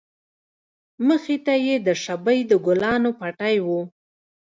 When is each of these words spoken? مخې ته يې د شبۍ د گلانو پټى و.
مخې 1.07 1.35
ته 1.45 1.53
يې 1.65 1.75
د 1.87 1.89
شبۍ 2.03 2.39
د 2.49 2.51
گلانو 2.65 3.09
پټى 3.19 3.55
و. 3.65 3.67